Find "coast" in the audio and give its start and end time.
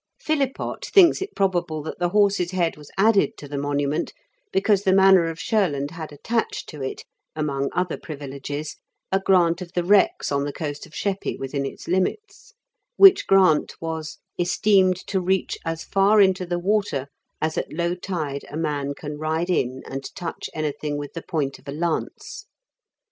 10.51-10.87